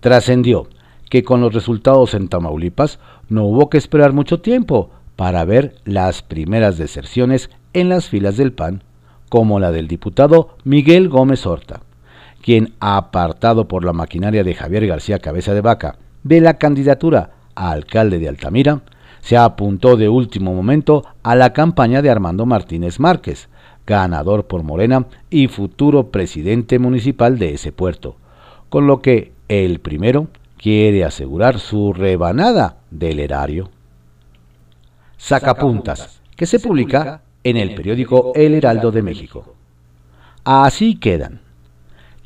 Trascendió 0.00 0.68
que 1.10 1.22
con 1.22 1.42
los 1.42 1.52
resultados 1.52 2.14
en 2.14 2.28
Tamaulipas 2.28 2.98
no 3.28 3.44
hubo 3.44 3.68
que 3.68 3.78
esperar 3.78 4.12
mucho 4.12 4.40
tiempo 4.40 4.90
para 5.14 5.44
ver 5.44 5.74
las 5.84 6.22
primeras 6.22 6.78
deserciones 6.78 7.50
en 7.74 7.90
las 7.90 8.08
filas 8.08 8.38
del 8.38 8.52
PAN, 8.52 8.82
como 9.28 9.60
la 9.60 9.70
del 9.70 9.88
diputado 9.88 10.56
Miguel 10.64 11.08
Gómez 11.08 11.46
Horta, 11.46 11.82
quien, 12.42 12.72
apartado 12.80 13.68
por 13.68 13.84
la 13.84 13.92
maquinaria 13.92 14.42
de 14.42 14.54
Javier 14.54 14.86
García 14.86 15.18
Cabeza 15.18 15.52
de 15.52 15.60
Vaca 15.60 15.96
de 16.22 16.40
la 16.40 16.54
candidatura 16.54 17.32
a 17.54 17.70
alcalde 17.70 18.18
de 18.18 18.28
Altamira, 18.28 18.80
se 19.20 19.36
apuntó 19.36 19.96
de 19.96 20.08
último 20.08 20.54
momento 20.54 21.04
a 21.22 21.34
la 21.34 21.52
campaña 21.52 22.00
de 22.00 22.10
Armando 22.10 22.46
Martínez 22.46 22.98
Márquez, 22.98 23.50
ganador 23.86 24.46
por 24.46 24.62
Morena 24.62 25.06
y 25.30 25.48
futuro 25.48 26.10
presidente 26.10 26.78
municipal 26.78 27.38
de 27.38 27.54
ese 27.54 27.72
puerto, 27.72 28.16
con 28.68 28.86
lo 28.86 29.00
que 29.00 29.32
el 29.48 29.80
primero 29.80 30.28
quiere 30.56 31.04
asegurar 31.04 31.58
su 31.58 31.92
rebanada 31.92 32.76
del 32.90 33.18
erario. 33.18 33.70
Sacapuntas, 35.16 36.22
que 36.36 36.46
se 36.46 36.60
publica 36.60 37.22
en 37.42 37.56
el 37.56 37.74
periódico 37.74 38.32
El 38.34 38.54
Heraldo 38.54 38.90
de 38.92 39.02
México. 39.02 39.54
Así 40.44 40.96
quedan. 40.96 41.40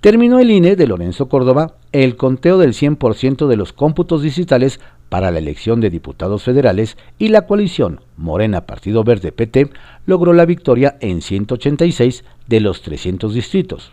Terminó 0.00 0.38
el 0.38 0.50
INE 0.50 0.76
de 0.76 0.87
Lorenzo 0.87 1.29
Córdoba 1.29 1.76
el 1.93 2.17
conteo 2.17 2.59
del 2.59 2.75
100% 2.75 3.47
de 3.47 3.57
los 3.57 3.73
cómputos 3.73 4.23
digitales 4.23 4.81
para 5.09 5.31
la 5.31 5.38
elección 5.38 5.81
de 5.81 5.91
diputados 5.91 6.43
federales 6.43 6.99
y 7.19 7.29
la 7.29 7.47
coalición 7.47 8.00
Morena 8.16 8.62
Partido 8.66 9.04
Verde 9.04 9.33
PT 9.33 9.71
logró 10.06 10.33
la 10.33 10.47
victoria 10.47 10.97
en 11.00 11.23
186 11.23 12.25
de 12.47 12.61
los 12.61 12.83
300 12.83 13.35
distritos. 13.35 13.92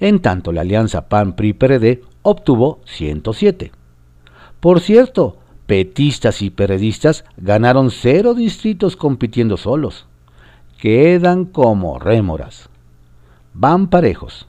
En 0.00 0.20
tanto, 0.20 0.52
la 0.52 0.62
alianza 0.62 1.08
PAN-PRI-PRD 1.08 2.02
obtuvo 2.22 2.80
107. 2.84 3.72
Por 4.60 4.80
cierto, 4.80 5.38
petistas 5.66 6.42
y 6.42 6.50
peredistas 6.50 7.24
ganaron 7.36 7.90
cero 7.90 8.34
distritos 8.34 8.96
compitiendo 8.96 9.56
solos. 9.56 10.06
Quedan 10.78 11.44
como 11.44 11.98
rémoras. 11.98 12.68
Van 13.54 13.88
parejos. 13.88 14.46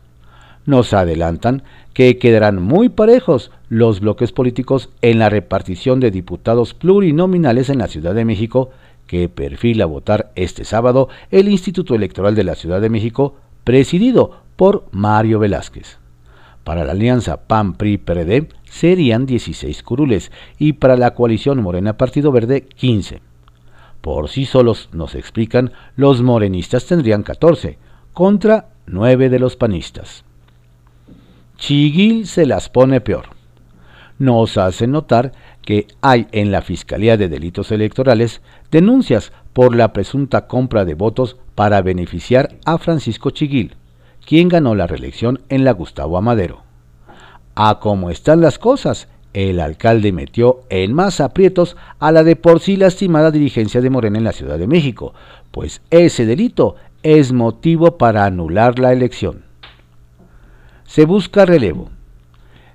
Nos 0.66 0.94
adelantan 0.94 1.64
que 1.94 2.18
quedarán 2.18 2.62
muy 2.62 2.90
parejos 2.90 3.52
los 3.70 4.00
bloques 4.00 4.32
políticos 4.32 4.90
en 5.02 5.20
la 5.20 5.30
repartición 5.30 6.00
de 6.00 6.10
diputados 6.10 6.74
plurinominales 6.74 7.70
en 7.70 7.80
la 7.80 7.88
Ciudad 7.88 8.16
de 8.16 8.26
México 8.26 8.72
que 9.14 9.30
perfila 9.30 9.86
votar 9.86 10.32
este 10.34 10.66
sábado 10.66 11.08
el 11.30 11.48
Instituto 11.48 11.94
Electoral 11.94 12.34
de 12.34 12.44
la 12.44 12.56
Ciudad 12.56 12.82
de 12.82 12.90
México, 12.90 13.36
presidido 13.64 14.40
por 14.56 14.88
Mario 14.90 15.38
Velázquez. 15.38 16.00
Para 16.64 16.84
la 16.84 16.94
alianza 16.94 17.46
PAN-PRI-PRD 17.46 18.50
serían 18.64 19.28
16 19.28 19.84
curules 19.84 20.32
y 20.58 20.74
para 20.74 20.98
la 20.98 21.14
coalición 21.14 21.62
Morena 21.62 21.96
Partido 21.96 22.32
Verde 22.32 22.64
15. 22.64 23.22
Por 24.02 24.30
sí 24.30 24.46
solos, 24.46 24.90
nos 24.94 25.14
explican, 25.14 25.74
los 25.96 26.24
morenistas 26.24 26.88
tendrían 26.88 27.22
14, 27.22 27.78
contra 28.14 28.70
9 28.88 29.30
de 29.30 29.38
los 29.38 29.56
panistas. 29.56 30.26
Chiguil 31.58 32.26
se 32.26 32.48
las 32.48 32.68
pone 32.68 33.00
peor. 33.00 33.26
Nos 34.18 34.58
hace 34.58 34.88
notar 34.88 35.34
que 35.66 35.88
hay 36.02 36.28
en 36.32 36.52
la 36.52 36.62
Fiscalía 36.62 37.18
de 37.18 37.30
Delitos 37.30 37.72
Electorales 37.72 38.42
denuncias 38.72 39.32
por 39.54 39.76
la 39.76 39.94
presunta 39.94 40.48
compra 40.48 40.86
de 40.86 40.94
votos 40.94 41.38
para 41.56 41.82
beneficiar 41.82 42.56
a 42.66 42.78
Francisco 42.78 43.32
Chiguil, 43.32 43.76
quien 44.26 44.50
ganó 44.50 44.76
la 44.76 44.88
reelección 44.88 45.42
en 45.50 45.64
la 45.64 45.72
Gustavo 45.72 46.18
Amadero. 46.18 46.64
A 47.56 47.80
cómo 47.80 48.10
están 48.10 48.42
las 48.42 48.60
cosas, 48.60 49.08
el 49.34 49.60
alcalde 49.60 50.12
metió 50.12 50.62
en 50.70 50.94
más 50.94 51.22
aprietos 51.22 51.76
a 52.00 52.12
la 52.12 52.24
de 52.24 52.36
por 52.36 52.60
sí 52.60 52.78
lastimada 52.78 53.32
dirigencia 53.32 53.82
de 53.82 53.90
Morena 53.90 54.18
en 54.18 54.24
la 54.24 54.32
Ciudad 54.32 54.60
de 54.60 54.68
México, 54.68 55.14
pues 55.52 55.82
ese 55.90 56.26
delito 56.26 56.76
es 57.02 57.32
motivo 57.32 57.98
para 57.98 58.26
anular 58.26 58.80
la 58.80 58.94
elección 58.94 59.44
se 60.94 61.06
busca 61.06 61.44
relevo. 61.44 61.90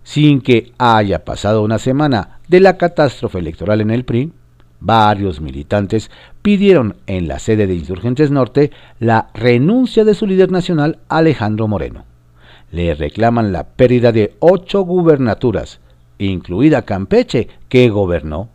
Sin 0.09 0.41
que 0.41 0.73
haya 0.79 1.27
pasado 1.27 1.63
una 1.63 1.79
semana 1.79 2.39
de 2.49 2.61
la 2.61 2.79
catástrofe 2.79 3.41
electoral 3.41 3.83
en 3.83 3.91
el 3.91 4.07
PRI, 4.07 4.33
varios 4.81 5.43
militantes 5.43 6.11
pidieron 6.41 6.97
en 7.07 7.29
la 7.29 7.39
sede 7.39 7.67
de 7.67 7.75
Insurgentes 7.75 8.31
Norte 8.31 8.71
la 9.01 9.29
renuncia 9.35 10.07
de 10.07 10.15
su 10.15 10.27
líder 10.27 10.51
nacional 10.51 11.01
Alejandro 11.11 11.69
Moreno. 11.69 12.07
Le 12.73 12.95
reclaman 12.95 13.53
la 13.53 13.65
pérdida 13.65 14.11
de 14.11 14.35
ocho 14.39 14.81
gubernaturas, 14.81 15.79
incluida 16.17 16.87
Campeche, 16.87 17.49
que 17.69 17.91
gobernó. 17.91 18.49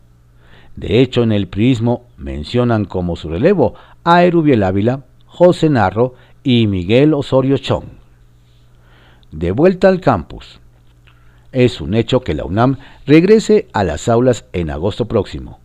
De 0.76 1.02
hecho, 1.02 1.22
en 1.22 1.32
el 1.32 1.46
priismo 1.46 2.08
mencionan 2.18 2.86
como 2.86 3.16
su 3.16 3.30
relevo 3.30 3.76
a 4.04 4.24
Erubiel 4.24 4.64
Ávila, 4.64 5.04
José 5.28 5.70
Narro 5.70 6.16
y 6.44 6.66
Miguel 6.66 7.14
Osorio 7.14 7.60
Chong 7.60 8.02
de 9.34 9.52
vuelta 9.52 9.88
al 9.88 10.00
campus. 10.00 10.60
Es 11.54 11.82
un 11.82 11.94
hecho 11.94 12.22
que 12.22 12.34
la 12.34 12.46
UNAM 12.46 12.78
regrese 13.06 13.68
a 13.74 13.84
las 13.84 14.10
aulas 14.10 14.46
en 14.54 14.72
agosto 14.72 15.08
próximo. 15.08 15.60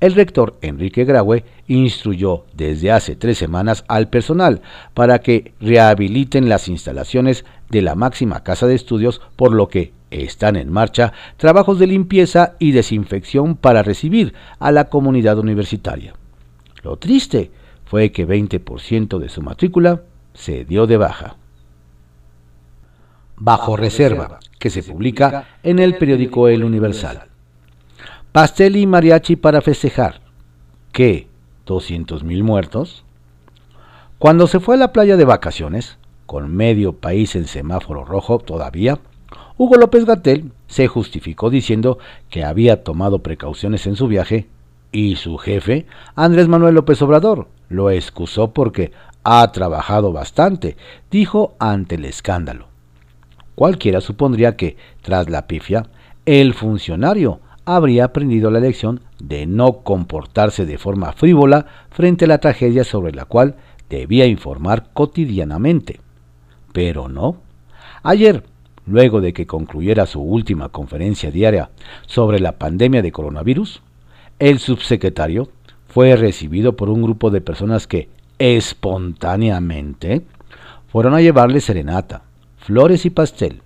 El 0.00 0.14
rector 0.14 0.56
Enrique 0.62 1.04
Graue 1.04 1.44
instruyó 1.66 2.46
desde 2.54 2.92
hace 2.92 3.14
tres 3.14 3.36
semanas 3.36 3.84
al 3.88 4.08
personal 4.08 4.62
para 4.94 5.18
que 5.18 5.52
rehabiliten 5.60 6.48
las 6.48 6.68
instalaciones 6.68 7.44
de 7.68 7.82
la 7.82 7.94
máxima 7.94 8.42
casa 8.42 8.66
de 8.66 8.74
estudios, 8.74 9.20
por 9.36 9.52
lo 9.52 9.68
que 9.68 9.92
están 10.10 10.56
en 10.56 10.72
marcha 10.72 11.12
trabajos 11.36 11.78
de 11.78 11.88
limpieza 11.88 12.54
y 12.58 12.72
desinfección 12.72 13.54
para 13.54 13.82
recibir 13.82 14.32
a 14.58 14.72
la 14.72 14.88
comunidad 14.88 15.38
universitaria. 15.38 16.14
Lo 16.82 16.96
triste 16.96 17.50
fue 17.84 18.12
que 18.12 18.26
20% 18.26 19.18
de 19.18 19.28
su 19.28 19.42
matrícula 19.42 20.00
se 20.32 20.64
dio 20.64 20.86
de 20.86 20.96
baja 20.96 21.36
bajo 23.38 23.76
reserva, 23.76 24.40
que 24.58 24.70
se 24.70 24.82
publica 24.82 25.46
en 25.62 25.78
el 25.78 25.96
periódico 25.96 26.48
El 26.48 26.64
Universal. 26.64 27.24
Pastel 28.32 28.76
y 28.76 28.86
mariachi 28.86 29.36
para 29.36 29.60
festejar. 29.60 30.20
¿Qué? 30.92 31.28
¿200 31.66 32.22
mil 32.22 32.44
muertos? 32.44 33.04
Cuando 34.18 34.46
se 34.46 34.60
fue 34.60 34.74
a 34.74 34.78
la 34.78 34.92
playa 34.92 35.16
de 35.16 35.24
vacaciones, 35.24 35.98
con 36.26 36.54
medio 36.54 36.94
país 36.94 37.36
en 37.36 37.46
semáforo 37.46 38.04
rojo 38.04 38.38
todavía, 38.38 38.98
Hugo 39.56 39.76
López 39.76 40.04
Gatel 40.04 40.52
se 40.66 40.86
justificó 40.88 41.50
diciendo 41.50 41.98
que 42.30 42.44
había 42.44 42.82
tomado 42.84 43.20
precauciones 43.20 43.86
en 43.86 43.96
su 43.96 44.08
viaje 44.08 44.48
y 44.92 45.16
su 45.16 45.36
jefe, 45.38 45.86
Andrés 46.14 46.48
Manuel 46.48 46.74
López 46.74 47.00
Obrador, 47.02 47.48
lo 47.68 47.90
excusó 47.90 48.52
porque 48.52 48.92
ha 49.24 49.50
trabajado 49.52 50.12
bastante, 50.12 50.76
dijo 51.10 51.54
ante 51.58 51.96
el 51.96 52.04
escándalo. 52.04 52.68
Cualquiera 53.58 54.00
supondría 54.00 54.54
que, 54.54 54.76
tras 55.02 55.28
la 55.28 55.48
pifia, 55.48 55.86
el 56.26 56.54
funcionario 56.54 57.40
habría 57.64 58.04
aprendido 58.04 58.52
la 58.52 58.60
lección 58.60 59.00
de 59.18 59.46
no 59.46 59.80
comportarse 59.80 60.64
de 60.64 60.78
forma 60.78 61.12
frívola 61.12 61.66
frente 61.90 62.26
a 62.26 62.28
la 62.28 62.38
tragedia 62.38 62.84
sobre 62.84 63.10
la 63.10 63.24
cual 63.24 63.56
debía 63.90 64.26
informar 64.26 64.90
cotidianamente. 64.92 65.98
Pero 66.72 67.08
no. 67.08 67.38
Ayer, 68.04 68.44
luego 68.86 69.20
de 69.20 69.32
que 69.32 69.48
concluyera 69.48 70.06
su 70.06 70.22
última 70.22 70.68
conferencia 70.68 71.32
diaria 71.32 71.70
sobre 72.06 72.38
la 72.38 72.58
pandemia 72.58 73.02
de 73.02 73.10
coronavirus, 73.10 73.82
el 74.38 74.60
subsecretario 74.60 75.48
fue 75.88 76.14
recibido 76.14 76.76
por 76.76 76.90
un 76.90 77.02
grupo 77.02 77.32
de 77.32 77.40
personas 77.40 77.88
que, 77.88 78.08
espontáneamente, 78.38 80.22
fueron 80.86 81.14
a 81.14 81.20
llevarle 81.20 81.60
serenata, 81.60 82.22
flores 82.68 83.06
y 83.06 83.10
pastel. 83.10 83.62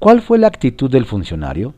¿Cuál 0.00 0.20
fue 0.20 0.36
la 0.36 0.48
actitud 0.48 0.90
del 0.90 1.04
funcionario? 1.04 1.74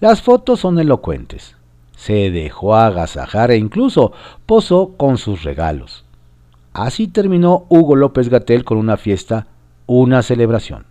Las 0.00 0.22
fotos 0.22 0.58
son 0.58 0.80
elocuentes. 0.80 1.54
Se 1.94 2.32
dejó 2.32 2.74
agasajar 2.74 3.52
e 3.52 3.56
incluso 3.56 4.10
posó 4.44 4.96
con 4.96 5.18
sus 5.18 5.44
regalos. 5.44 6.04
Así 6.72 7.06
terminó 7.06 7.64
Hugo 7.68 7.94
López 7.94 8.28
Gatel 8.28 8.64
con 8.64 8.76
una 8.76 8.96
fiesta, 8.96 9.46
una 9.86 10.22
celebración. 10.22 10.84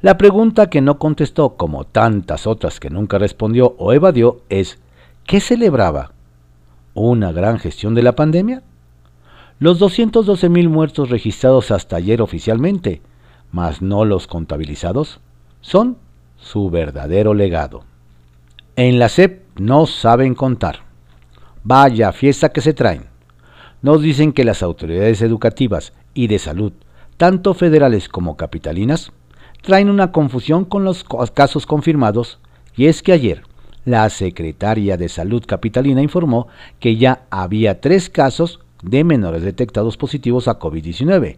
La 0.00 0.18
pregunta 0.18 0.68
que 0.68 0.80
no 0.80 0.98
contestó, 0.98 1.50
como 1.50 1.84
tantas 1.84 2.48
otras 2.48 2.80
que 2.80 2.90
nunca 2.90 3.18
respondió 3.18 3.76
o 3.78 3.92
evadió, 3.92 4.40
es 4.48 4.80
¿qué 5.24 5.38
celebraba? 5.38 6.10
¿Una 6.94 7.30
gran 7.30 7.60
gestión 7.60 7.94
de 7.94 8.02
la 8.02 8.16
pandemia? 8.16 8.64
Los 9.60 9.78
212 9.78 10.48
mil 10.48 10.68
muertos 10.68 11.10
registrados 11.10 11.70
hasta 11.70 11.94
ayer 11.94 12.20
oficialmente 12.20 13.02
mas 13.52 13.80
no 13.80 14.04
los 14.04 14.26
contabilizados, 14.26 15.20
son 15.60 15.98
su 16.36 16.70
verdadero 16.70 17.34
legado. 17.34 17.84
En 18.74 18.98
la 18.98 19.08
SEP 19.08 19.42
no 19.60 19.86
saben 19.86 20.34
contar. 20.34 20.80
Vaya 21.62 22.10
fiesta 22.12 22.48
que 22.50 22.60
se 22.60 22.74
traen. 22.74 23.04
Nos 23.82 24.02
dicen 24.02 24.32
que 24.32 24.44
las 24.44 24.62
autoridades 24.62 25.22
educativas 25.22 25.92
y 26.14 26.26
de 26.26 26.38
salud 26.40 26.72
tanto 27.22 27.54
federales 27.54 28.08
como 28.08 28.36
capitalinas, 28.36 29.12
traen 29.62 29.90
una 29.90 30.10
confusión 30.10 30.64
con 30.64 30.82
los 30.82 31.04
casos 31.32 31.66
confirmados, 31.66 32.40
y 32.76 32.86
es 32.86 33.00
que 33.00 33.12
ayer 33.12 33.42
la 33.84 34.10
secretaria 34.10 34.96
de 34.96 35.08
Salud 35.08 35.44
capitalina 35.46 36.02
informó 36.02 36.48
que 36.80 36.96
ya 36.96 37.22
había 37.30 37.80
tres 37.80 38.10
casos 38.10 38.58
de 38.82 39.04
menores 39.04 39.42
detectados 39.42 39.96
positivos 39.96 40.48
a 40.48 40.58
COVID-19, 40.58 41.36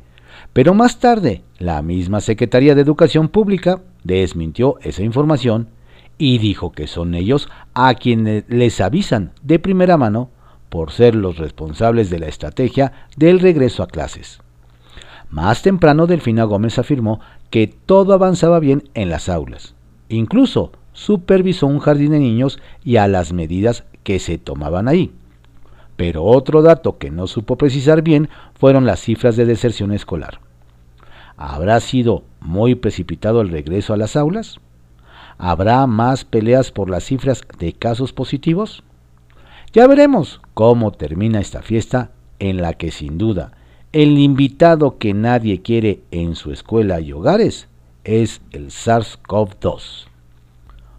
pero 0.54 0.72
más 0.72 1.00
tarde 1.00 1.42
la 1.58 1.82
misma 1.82 2.20
Secretaría 2.20 2.76
de 2.76 2.80
Educación 2.80 3.28
Pública 3.28 3.82
desmintió 4.04 4.78
esa 4.82 5.02
información 5.02 5.68
y 6.16 6.38
dijo 6.38 6.70
que 6.70 6.86
son 6.86 7.14
ellos 7.14 7.48
a 7.74 7.92
quienes 7.94 8.44
les 8.48 8.80
avisan 8.80 9.32
de 9.42 9.58
primera 9.58 9.96
mano 9.96 10.30
por 10.68 10.92
ser 10.92 11.16
los 11.16 11.38
responsables 11.38 12.08
de 12.08 12.20
la 12.20 12.28
estrategia 12.28 12.92
del 13.16 13.40
regreso 13.40 13.82
a 13.82 13.88
clases. 13.88 14.40
Más 15.28 15.62
temprano, 15.62 16.06
Delfina 16.06 16.44
Gómez 16.44 16.78
afirmó 16.78 17.20
que 17.50 17.66
todo 17.66 18.14
avanzaba 18.14 18.60
bien 18.60 18.84
en 18.94 19.10
las 19.10 19.28
aulas. 19.28 19.74
Incluso 20.08 20.70
supervisó 20.92 21.66
un 21.66 21.80
jardín 21.80 22.12
de 22.12 22.20
niños 22.20 22.60
y 22.84 22.96
a 22.96 23.08
las 23.08 23.32
medidas 23.32 23.82
que 24.04 24.20
se 24.20 24.38
tomaban 24.38 24.86
ahí. 24.86 25.12
Pero 25.96 26.22
otro 26.22 26.62
dato 26.62 26.98
que 26.98 27.10
no 27.10 27.26
supo 27.26 27.56
precisar 27.56 28.02
bien 28.02 28.28
fueron 28.54 28.86
las 28.86 29.00
cifras 29.00 29.34
de 29.36 29.46
deserción 29.46 29.90
escolar. 29.90 30.43
¿Habrá 31.36 31.80
sido 31.80 32.24
muy 32.40 32.74
precipitado 32.74 33.40
el 33.40 33.48
regreso 33.48 33.92
a 33.92 33.96
las 33.96 34.16
aulas? 34.16 34.60
¿Habrá 35.38 35.86
más 35.86 36.24
peleas 36.24 36.70
por 36.70 36.88
las 36.88 37.04
cifras 37.04 37.42
de 37.58 37.72
casos 37.72 38.12
positivos? 38.12 38.84
Ya 39.72 39.86
veremos 39.86 40.40
cómo 40.54 40.92
termina 40.92 41.40
esta 41.40 41.62
fiesta 41.62 42.12
en 42.38 42.62
la 42.62 42.74
que 42.74 42.90
sin 42.90 43.18
duda 43.18 43.52
el 43.94 44.18
invitado 44.18 44.98
que 44.98 45.14
nadie 45.14 45.62
quiere 45.62 46.02
en 46.10 46.34
su 46.34 46.50
escuela 46.50 47.00
y 47.00 47.12
hogares 47.12 47.68
es 48.02 48.40
el 48.50 48.70
SARS-CoV-2. 48.72 50.06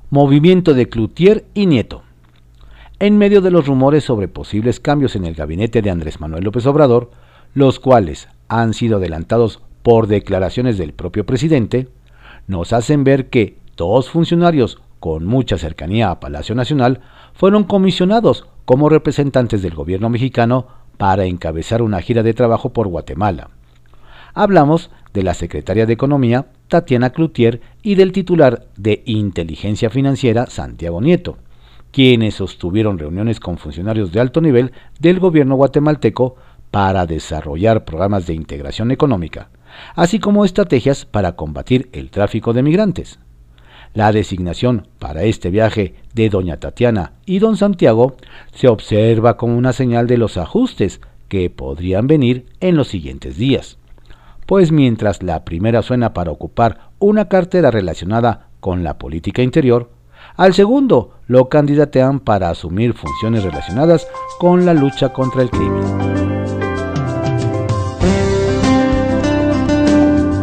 Movimiento 0.10 0.74
de 0.74 0.88
Cloutier 0.88 1.44
y 1.54 1.65
Nieto. 1.65 2.04
En 3.00 3.18
medio 3.18 3.42
de 3.42 3.51
los 3.51 3.68
rumores 3.68 4.06
sobre 4.06 4.30
posibles 4.30 4.80
cambios 4.80 5.18
en 5.18 5.25
el 5.25 5.36
gabinete 5.36 5.82
de 5.82 5.89
Andrés 5.89 6.22
Manuel 6.22 6.46
López 6.46 6.65
Obrador, 6.68 7.12
los 7.54 7.82
cuales 7.82 8.30
han 8.48 8.74
sido 8.74 8.96
adelantados 8.96 9.62
por 9.86 10.08
declaraciones 10.08 10.80
del 10.80 10.94
propio 10.94 11.27
presidente, 11.27 11.89
nos 12.48 12.74
hacen 12.74 13.04
ver 13.04 13.30
que 13.30 13.60
dos 13.77 14.10
funcionarios 14.10 14.82
con 15.00 15.25
mucha 15.25 15.60
cercanía 15.60 16.10
a 16.10 16.20
Palacio 16.20 16.56
Nacional 16.56 17.01
fueron 17.36 17.65
comisionados 17.65 18.48
como 18.65 18.89
representantes 18.89 19.62
del 19.62 19.75
gobierno 19.75 20.10
mexicano 20.10 20.65
para 20.98 21.25
encabezar 21.25 21.84
una 21.84 22.01
gira 22.01 22.24
de 22.24 22.34
trabajo 22.34 22.74
por 22.74 22.88
Guatemala. 22.88 23.51
Hablamos 24.34 24.89
de 25.13 25.22
la 25.22 25.36
secretaria 25.36 25.86
de 25.86 25.94
Economía, 25.94 26.48
Tatiana 26.68 27.12
Cloutier, 27.12 27.62
y 27.84 27.94
del 27.94 28.12
titular 28.12 28.65
de 28.77 29.04
Inteligencia 29.06 29.92
Financiera, 29.92 30.48
Santiago 30.48 31.00
Nieto, 31.00 31.38
quienes 31.92 32.34
sostuvieron 32.34 32.98
reuniones 32.98 33.39
con 33.39 33.60
funcionarios 33.60 34.12
de 34.12 34.20
alto 34.20 34.42
nivel 34.42 34.72
del 35.00 35.20
gobierno 35.20 35.54
guatemalteco 35.54 36.38
para 36.72 37.06
desarrollar 37.06 37.86
programas 37.86 38.25
de 38.25 38.34
integración 38.34 38.89
económica, 38.89 39.50
así 39.96 40.20
como 40.20 40.46
estrategias 40.46 41.05
para 41.05 41.36
combatir 41.36 41.89
el 41.91 42.10
tráfico 42.10 42.53
de 42.53 42.63
migrantes. 42.63 43.20
La 43.94 44.12
designación 44.12 44.88
para 45.00 45.24
este 45.24 45.50
viaje 45.50 45.96
de 46.13 46.29
doña 46.29 46.58
Tatiana 46.58 47.13
y 47.25 47.39
don 47.39 47.55
Santiago 47.55 48.17
se 48.53 48.67
observa 48.67 49.38
como 49.38 49.58
una 49.58 49.72
señal 49.72 50.05
de 50.08 50.17
los 50.17 50.38
ajustes 50.38 51.00
que 51.29 51.50
podrían 51.50 52.08
venir 52.08 52.46
en 52.60 52.75
los 52.75 52.89
siguientes 52.89 53.38
días. 53.38 53.77
Pues 54.46 54.72
mientras 54.72 55.24
la 55.24 55.46
primera 55.46 55.82
suena 55.82 56.13
para 56.13 56.32
ocupar 56.32 56.89
una 57.00 57.29
cartera 57.29 57.72
relacionada 57.72 58.50
con 58.60 58.84
la 58.84 58.98
política 58.98 59.41
interior, 59.41 59.89
al 60.36 60.53
segundo 60.53 61.13
lo 61.27 61.50
candidatean 61.50 62.20
para 62.20 62.50
asumir 62.50 62.94
funciones 62.94 63.44
relacionadas 63.44 64.08
con 64.39 64.65
la 64.65 64.74
lucha 64.74 65.13
contra 65.13 65.42
el 65.42 65.50
crimen. 65.50 66.04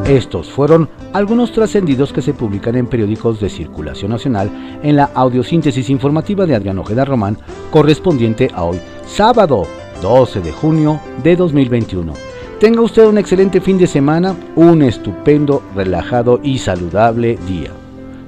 Estos 0.07 0.51
fueron 0.51 0.89
algunos 1.13 1.53
trascendidos 1.53 2.13
que 2.13 2.23
se 2.23 2.35
publican 2.35 2.75
en 2.75 2.87
periódicos 2.87 3.41
de 3.41 3.49
circulación 3.49 4.11
nacional 4.11 4.81
en 4.83 4.97
la 4.97 5.11
audiosíntesis 5.15 5.89
informativa 5.91 6.45
de 6.45 6.57
Adrián 6.57 6.79
Ojeda 6.79 7.05
Román, 7.05 7.39
correspondiente 7.71 8.51
a 8.53 8.65
hoy, 8.65 8.81
sábado 9.07 9.67
12 10.03 10.41
de 10.41 10.51
junio 10.51 11.01
de 11.23 11.37
2021. 11.37 12.13
Tenga 12.59 12.81
usted 12.81 13.07
un 13.07 13.19
excelente 13.19 13.61
fin 13.61 13.79
de 13.79 13.87
semana, 13.87 14.37
un 14.57 14.83
estupendo, 14.83 15.63
relajado 15.75 16.41
y 16.43 16.59
saludable 16.59 17.39
día. 17.47 17.71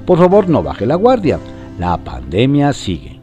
Por 0.07 0.19
favor, 0.19 0.49
no 0.49 0.63
baje 0.63 0.87
la 0.87 0.95
guardia. 0.95 1.41
La 1.79 1.97
pandemia 1.97 2.73
sigue. 2.73 3.14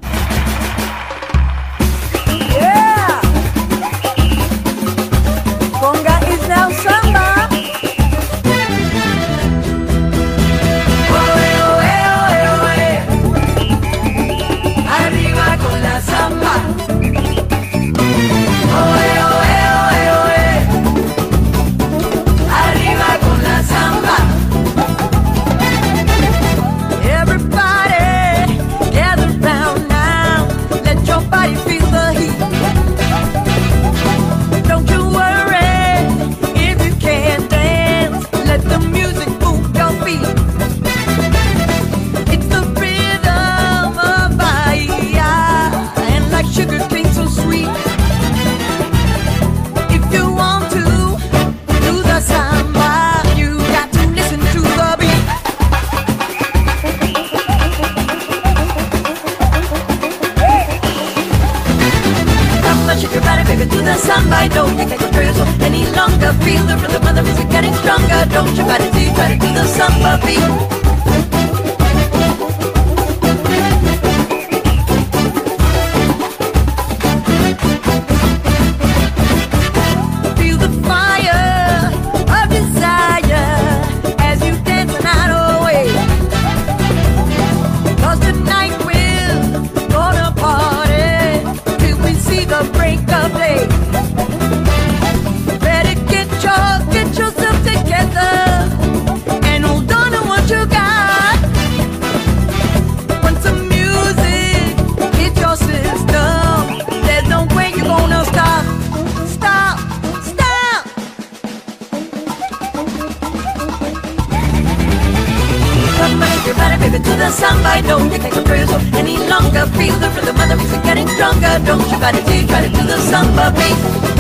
to 117.04 117.14
the 117.16 117.30
samba, 117.32 117.70
I 117.70 117.82
don't 117.82 118.12
you 118.12 118.18
take 118.18 118.36
a 118.36 118.42
bruise 118.42 118.72
any 118.94 119.18
longer 119.18 119.66
Feel 119.78 119.96
the 120.00 120.10
rhythm 120.16 120.36
of 120.40 120.50
the 120.50 120.56
music 120.56 120.84
getting 120.84 121.08
stronger 121.08 121.60
Don't 121.66 121.82
you 121.90 121.98
try 121.98 122.12
to 122.12 122.22
do, 122.24 122.48
try 122.48 122.62
to 122.62 122.70
do 122.70 122.84
the 122.86 122.98
samba 123.10 123.52
beat 123.56 124.12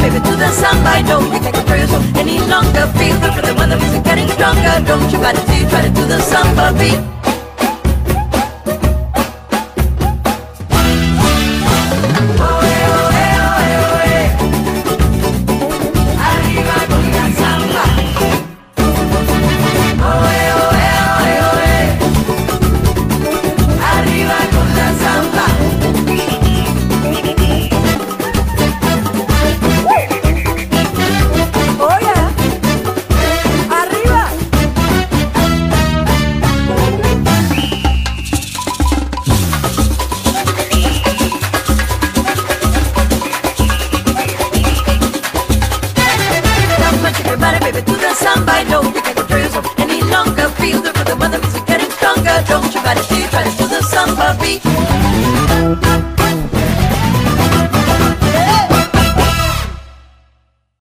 baby, 0.00 0.20
to 0.24 0.36
the 0.36 0.50
samba. 0.50 0.90
I 0.90 1.02
know 1.02 1.20
you 1.20 1.40
can't 1.40 1.54
control 1.54 1.78
yourself 1.78 2.04
any 2.16 2.38
longer. 2.40 2.86
Feel 2.98 3.16
the 3.18 3.30
rhythm 3.36 3.58
of 3.58 3.68
the 3.68 3.76
music 3.76 4.04
getting 4.04 4.28
stronger. 4.28 4.74
Don't 4.86 5.10
you 5.10 5.18
try 5.18 5.32
to 5.32 5.42
do, 5.46 5.68
try 5.68 5.82
to 5.82 5.90
do 5.90 6.04
the 6.06 6.20
samba 6.20 6.72
beat. 6.78 7.17